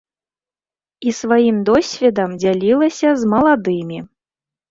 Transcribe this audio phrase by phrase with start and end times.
[1.09, 3.99] І сваім досведам дзялілася з маладымі.